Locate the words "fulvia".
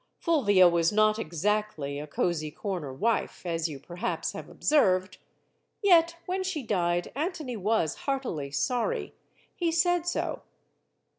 0.17-0.67